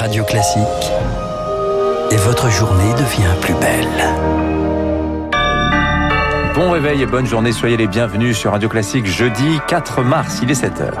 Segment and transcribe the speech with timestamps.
[0.00, 0.64] Radio Classique
[2.10, 3.86] et votre journée devient plus belle.
[6.54, 10.50] Bon réveil et bonne journée, soyez les bienvenus sur Radio Classique jeudi 4 mars, il
[10.50, 10.94] est 7h.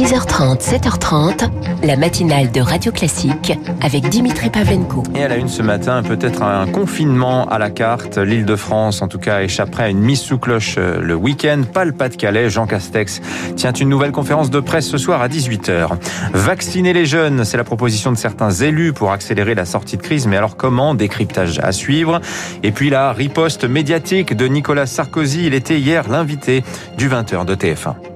[0.00, 1.50] 6h30, 7h30,
[1.84, 5.02] la matinale de Radio Classique avec Dimitri Pavlenko.
[5.14, 8.16] Et à la une ce matin, peut-être un confinement à la carte.
[8.16, 11.64] L'île de France, en tout cas, échapperait à une mise sous cloche euh, le week-end.
[11.70, 12.48] Pas le Pas-de-Calais.
[12.48, 13.20] Jean Castex
[13.56, 15.90] tient une nouvelle conférence de presse ce soir à 18h.
[16.32, 20.26] Vacciner les jeunes, c'est la proposition de certains élus pour accélérer la sortie de crise.
[20.26, 22.22] Mais alors comment Décryptage à suivre.
[22.62, 25.44] Et puis la riposte médiatique de Nicolas Sarkozy.
[25.44, 26.64] Il était hier l'invité
[26.96, 28.09] du 20h de TF1.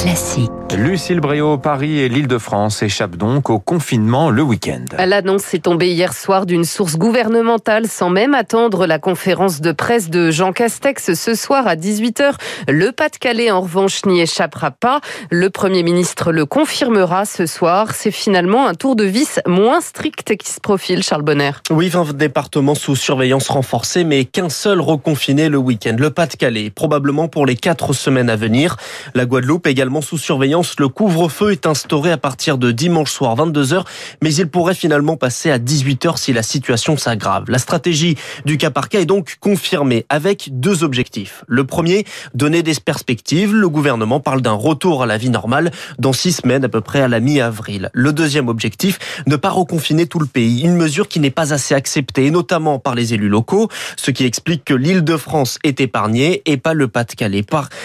[0.00, 0.59] Classique.
[0.76, 4.84] Lucille Bréau, Paris et l'Île-de-France échappent donc au confinement le week-end.
[5.04, 10.10] L'annonce est tombée hier soir d'une source gouvernementale sans même attendre la conférence de presse
[10.10, 12.34] de Jean Castex ce soir à 18h.
[12.68, 15.00] Le Pas-de-Calais, en revanche, n'y échappera pas.
[15.30, 17.92] Le Premier ministre le confirmera ce soir.
[17.92, 21.52] C'est finalement un tour de vis moins strict qui se profile, Charles Bonner.
[21.70, 25.96] Oui, 20 départements sous surveillance renforcée, mais qu'un seul reconfiné le week-end.
[25.98, 28.76] Le Pas-de-Calais, probablement pour les quatre semaines à venir.
[29.14, 33.84] La Guadeloupe également sous surveillance le couvre-feu est instauré à partir de dimanche soir 22h,
[34.22, 37.44] mais il pourrait finalement passer à 18h si la situation s'aggrave.
[37.48, 41.44] La stratégie du cas par cas est donc confirmée avec deux objectifs.
[41.46, 43.54] Le premier, donner des perspectives.
[43.54, 47.00] Le gouvernement parle d'un retour à la vie normale dans six semaines, à peu près
[47.00, 47.88] à la mi-avril.
[47.92, 50.62] Le deuxième objectif, ne pas reconfiner tout le pays.
[50.62, 54.64] Une mesure qui n'est pas assez acceptée, notamment par les élus locaux, ce qui explique
[54.64, 57.44] que l'île de France est épargnée et pas le Pas-de-Calais.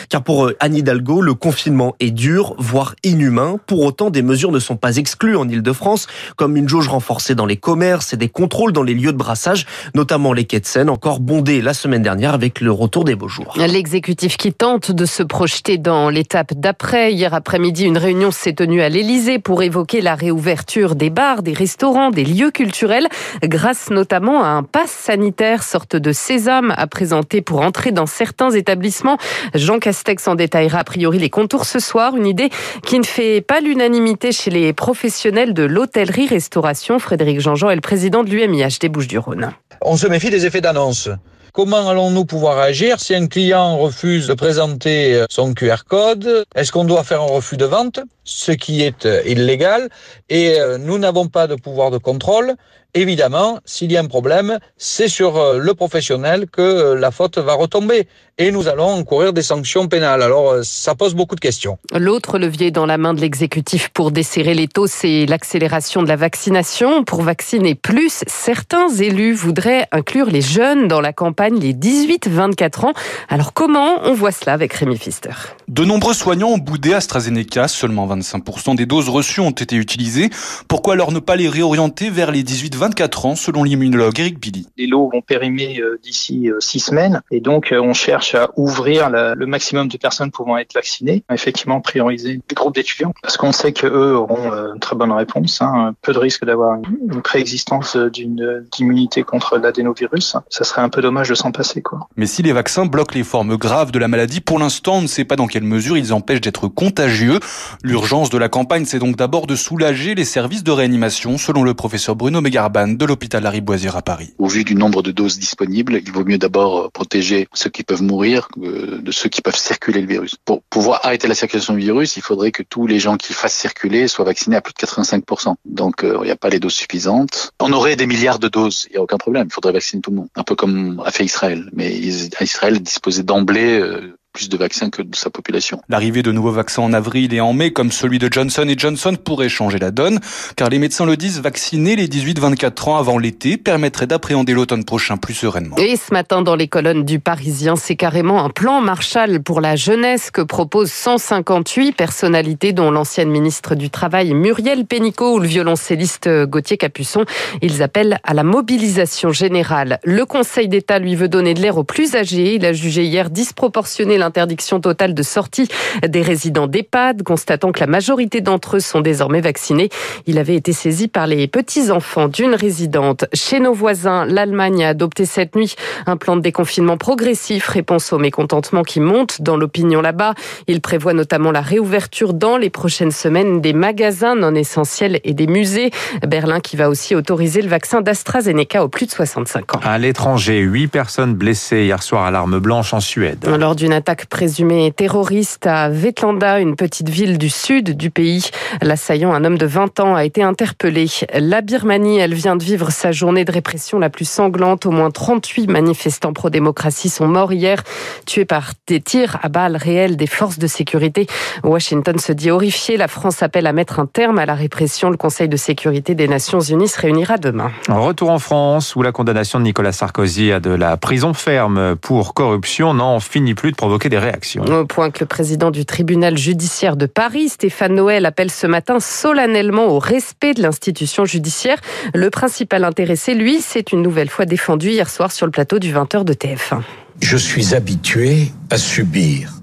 [0.10, 3.58] Car pour Anne Hidalgo, le confinement est dur, voire inhumain.
[3.68, 7.46] Pour autant, des mesures ne sont pas exclues en Ile-de-France, comme une jauge renforcée dans
[7.46, 10.90] les commerces et des contrôles dans les lieux de brassage, notamment les quais de Seine,
[10.90, 13.54] encore bondés la semaine dernière avec le retour des beaux jours.
[13.58, 17.14] L'exécutif qui tente de se projeter dans l'étape d'après.
[17.14, 21.54] Hier après-midi, une réunion s'est tenue à l'Elysée pour évoquer la réouverture des bars, des
[21.54, 23.08] restaurants, des lieux culturels,
[23.44, 28.52] grâce notamment à un pass sanitaire, sorte de sésame à présenter pour entrer dans certains
[28.52, 29.18] établissements.
[29.54, 32.16] Jean Castex en détaillera a priori les contours ce soir.
[32.16, 32.50] Une idée
[32.84, 37.00] qui ne fait pas l'unanimité chez les professionnels de l'hôtellerie-restauration.
[37.00, 39.52] Frédéric Jean-Jean est le président de l'UMIH des Bouches-du-Rhône.
[39.82, 41.10] On se méfie des effets d'annonce.
[41.54, 46.44] Comment allons-nous pouvoir agir si un client refuse de présenter son QR code?
[46.54, 49.88] Est-ce qu'on doit faire un refus de vente, ce qui est illégal?
[50.30, 52.56] Et nous n'avons pas de pouvoir de contrôle.
[52.96, 58.08] Évidemment, s'il y a un problème, c'est sur le professionnel que la faute va retomber
[58.38, 60.22] et nous allons encourir des sanctions pénales.
[60.22, 61.78] Alors, ça pose beaucoup de questions.
[61.94, 66.16] L'autre levier dans la main de l'exécutif pour desserrer les taux, c'est l'accélération de la
[66.16, 67.04] vaccination.
[67.04, 72.94] Pour vacciner plus, certains élus voudraient inclure les jeunes dans la campagne, les 18-24 ans.
[73.30, 75.32] Alors, comment on voit cela avec Rémi Pfister?
[75.68, 77.68] De nombreux soignants ont boudé AstraZeneca.
[77.68, 80.30] Seulement 25% des doses reçues ont été utilisées.
[80.68, 82.85] Pourquoi alors ne pas les réorienter vers les 18-24
[83.26, 87.94] ans, selon l'immunologue Eric Billy Les lots vont périmer d'ici six semaines et donc on
[87.94, 91.24] cherche à ouvrir la, le maximum de personnes pouvant être vaccinées.
[91.32, 95.62] Effectivement, prioriser les groupes d'étudiants parce qu'on sait que eux auront une très bonne réponse.
[95.62, 100.36] Hein, peu de risque d'avoir une préexistence d'une immunité contre l'adénovirus.
[100.50, 102.08] Ça serait un peu dommage de s'en passer, quoi.
[102.18, 105.08] Mais si les vaccins bloquent les formes graves de la maladie, pour l'instant, on ne
[105.08, 107.40] sait pas dans quelle mesure ils empêchent d'être contagieux.
[107.84, 111.74] L'urgence de la campagne, c'est donc d'abord de soulager les services de réanimation, selon le
[111.74, 112.42] professeur Bruno
[112.76, 114.34] De l'hôpital à Paris.
[114.38, 118.04] Au vu du nombre de doses disponibles, il vaut mieux d'abord protéger ceux qui peuvent
[118.04, 120.36] mourir de ceux qui peuvent circuler le virus.
[120.44, 123.54] Pour pouvoir arrêter la circulation du virus, il faudrait que tous les gens qui fassent
[123.54, 125.56] circuler soient vaccinés à plus de 85%.
[125.64, 127.52] Donc euh, il n'y a pas les doses suffisantes.
[127.62, 129.48] On aurait des milliards de doses, il n'y a aucun problème.
[129.50, 131.70] Il faudrait vacciner tout le monde, un peu comme a fait Israël.
[131.72, 135.80] Mais Israël disposait d'emblée euh, plus de vaccins que de sa population.
[135.88, 139.48] L'arrivée de nouveaux vaccins en avril et en mai, comme celui de Johnson Johnson, pourrait
[139.48, 140.20] changer la donne,
[140.58, 145.16] car les médecins le disent, vacciner les 18-24 ans avant l'été permettrait d'appréhender l'automne prochain
[145.16, 145.78] plus sereinement.
[145.78, 149.78] Et ce matin, dans les colonnes du Parisien, c'est carrément un plan Marshall pour la
[149.78, 156.30] jeunesse que proposent 158 personnalités, dont l'ancienne ministre du Travail Muriel Pénicaud ou le violoncelliste
[156.44, 157.24] Gauthier Capuçon.
[157.62, 160.00] Ils appellent à la mobilisation générale.
[160.04, 162.56] Le Conseil d'État lui veut donner de l'air aux plus âgés.
[162.56, 165.68] Il a jugé hier disproportionné l'interdiction totale de sortie
[166.06, 169.90] des résidents d'EHPAD, constatant que la majorité d'entre eux sont désormais vaccinés.
[170.26, 173.26] Il avait été saisi par les petits-enfants d'une résidente.
[173.34, 175.76] Chez nos voisins, l'Allemagne a adopté cette nuit
[176.08, 180.34] un plan de déconfinement progressif, réponse au mécontentement qui monte dans l'opinion là-bas.
[180.68, 185.48] Il prévoit notamment la réouverture dans les prochaines semaines des magasins non essentiels et des
[185.48, 185.92] musées.
[186.28, 189.80] Berlin qui va aussi autoriser le vaccin d'AstraZeneca aux plus de 65 ans.
[189.84, 193.46] À l'étranger, huit personnes blessées hier soir à l'arme blanche en Suède.
[193.46, 198.50] Lors d'une attaque attaque présumée terroriste à Vetlanda, une petite ville du sud du pays.
[198.82, 201.08] L'assaillant, un homme de 20 ans, a été interpellé.
[201.34, 204.86] La Birmanie, elle vient de vivre sa journée de répression la plus sanglante.
[204.86, 207.84] Au moins 38 manifestants pro-démocratie sont morts hier,
[208.26, 211.28] tués par des tirs à balles réelles des forces de sécurité.
[211.64, 212.96] Washington se dit horrifié.
[212.96, 215.10] La France appelle à mettre un terme à la répression.
[215.10, 217.72] Le Conseil de sécurité des Nations Unies se réunira demain.
[217.90, 222.34] Retour en France, où la condamnation de Nicolas Sarkozy à de la prison ferme pour
[222.34, 224.64] corruption n'en finit plus de provoquer des réactions.
[224.64, 229.00] Au point que le président du tribunal judiciaire de Paris, Stéphane Noël, appelle ce matin
[229.00, 231.78] solennellement au respect de l'institution judiciaire.
[232.14, 235.94] Le principal intéressé, lui, s'est une nouvelle fois défendu hier soir sur le plateau du
[235.94, 236.82] 20h de TF1.
[237.22, 239.54] Je suis habitué à subir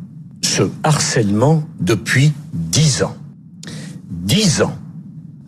[0.42, 3.16] ce harcèlement depuis dix ans.
[4.08, 4.76] Dix ans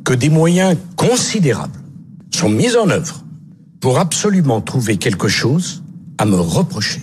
[0.04, 1.78] que des moyens considérables
[2.30, 3.24] sont mis en œuvre
[3.80, 5.82] pour absolument trouver quelque chose
[6.18, 7.00] à me reprocher.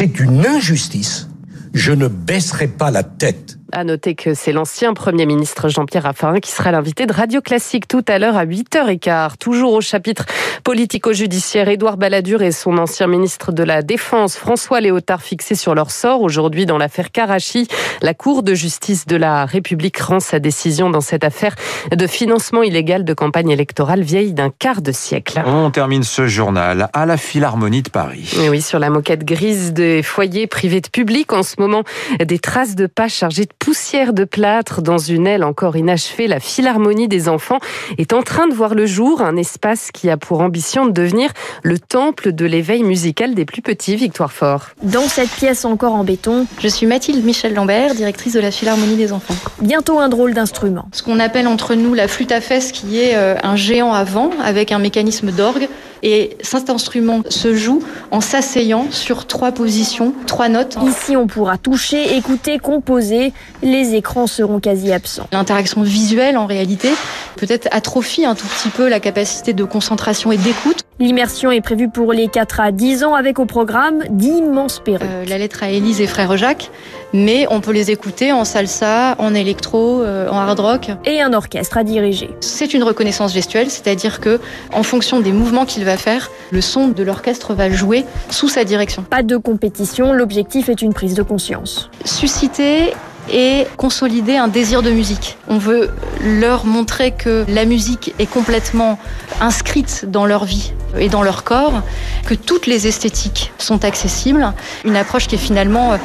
[0.00, 1.28] C'est une injustice.
[1.74, 3.58] Je ne baisserai pas la tête.
[3.72, 7.86] À noter que c'est l'ancien Premier ministre Jean-Pierre Raffarin qui sera l'invité de Radio Classique
[7.86, 9.36] tout à l'heure à 8h15.
[9.38, 10.24] Toujours au chapitre
[10.64, 15.92] politico-judiciaire, Édouard Balladur et son ancien ministre de la Défense François Léotard fixés sur leur
[15.92, 16.22] sort.
[16.22, 17.68] Aujourd'hui, dans l'affaire Karachi,
[18.02, 21.54] la Cour de justice de la République rend sa décision dans cette affaire
[21.94, 25.42] de financement illégal de campagne électorale vieille d'un quart de siècle.
[25.46, 28.34] On termine ce journal à la Philharmonie de Paris.
[28.42, 31.84] Et oui, sur la moquette grise des foyers privés de public, en ce moment,
[32.18, 36.26] des traces de pas chargées de poussière de plâtre dans une aile encore inachevée.
[36.26, 37.58] La Philharmonie des enfants
[37.98, 41.30] est en train de voir le jour, un espace qui a pour ambition de devenir
[41.62, 44.70] le temple de l'éveil musical des plus petits, Victoire Fort.
[44.82, 48.96] Dans cette pièce encore en béton, je suis Mathilde Michel Lambert, directrice de la Philharmonie
[48.96, 49.36] des enfants.
[49.60, 50.88] Bientôt un drôle d'instrument.
[50.92, 54.04] Ce qu'on appelle entre nous la flûte à fesses, qui est euh, un géant à
[54.04, 55.68] vent avec un mécanisme d'orgue
[56.02, 60.78] et cet instrument se joue en s'asseyant sur trois positions, trois notes.
[60.86, 63.32] Ici, on pourra toucher, écouter, composer.
[63.62, 65.26] Les écrans seront quasi absents.
[65.32, 66.88] L'interaction visuelle, en réalité,
[67.36, 70.80] peut-être atrophie un tout petit peu la capacité de concentration et d'écoute.
[70.98, 75.08] L'immersion est prévue pour les 4 à 10 ans avec au programme d'immenses perruques.
[75.10, 76.70] Euh, la lettre à Élise et frère Jacques,
[77.14, 80.90] mais on peut les écouter en salsa, en électro, euh, en hard rock.
[81.06, 82.28] Et un orchestre à diriger.
[82.40, 84.40] C'est une reconnaissance gestuelle, c'est-à-dire que
[84.74, 88.64] en fonction des mouvements qu'il va faire, le son de l'orchestre va jouer sous sa
[88.64, 89.02] direction.
[89.02, 91.90] Pas de compétition, l'objectif est une prise de conscience.
[92.04, 92.92] Susciter
[93.28, 95.36] et consolider un désir de musique.
[95.48, 95.90] On veut
[96.22, 98.98] leur montrer que la musique est complètement
[99.40, 101.82] inscrite dans leur vie et dans leur corps,
[102.26, 104.52] que toutes les esthétiques sont accessibles.
[104.84, 105.96] Une approche qui est finalement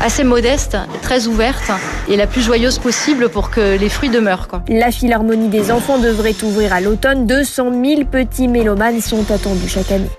[0.00, 1.70] assez modeste, très ouverte
[2.08, 4.48] et la plus joyeuse possible pour que les fruits demeurent.
[4.68, 7.26] La Philharmonie des enfants devrait ouvrir à l'automne.
[7.26, 10.10] 200 000 petits mélomanes sont attendus chaque année.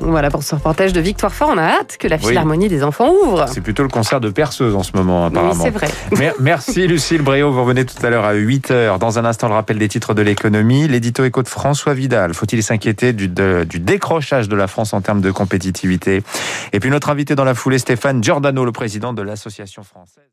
[0.00, 1.50] Voilà pour ce reportage de Victoire Fort.
[1.52, 3.46] On a hâte que la Philharmonie des enfants ouvre.
[3.48, 5.52] C'est plutôt le concert de perceuse en ce moment, apparemment.
[5.52, 6.32] Oui, c'est vrai.
[6.40, 7.52] Merci Lucille Bréau.
[7.52, 8.98] Vous revenez tout à l'heure à 8h.
[8.98, 10.88] Dans un instant, le rappel des titres de l'économie.
[10.88, 12.34] L'édito éco de François Vidal.
[12.34, 16.22] Faut-il s'inquiéter du, du décrochage de la France en termes de compétitivité?
[16.72, 20.24] Et puis notre invité dans la foulée, Stéphane Giordano, le président de l'Association française.